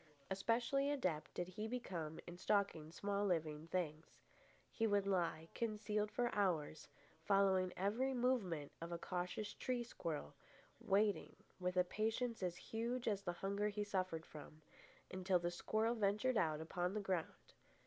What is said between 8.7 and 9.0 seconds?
of a